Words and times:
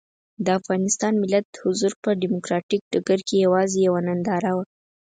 د 0.45 0.47
افغانستان 0.59 1.13
ملت 1.23 1.45
حضور 1.63 1.93
په 2.03 2.09
ډیموکراتیک 2.21 2.81
ډګر 2.93 3.19
کې 3.27 3.35
یوازې 3.45 3.79
یوه 3.87 3.99
ننداره 4.07 4.51
وه. 4.57 4.63